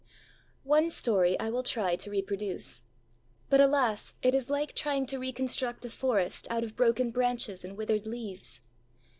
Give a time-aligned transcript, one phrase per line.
[0.63, 2.81] One story I will try to reproduce.
[3.51, 4.15] But, alas!
[4.23, 8.61] it is like trying to reconstruct a forest out of broken branches and withered leaves.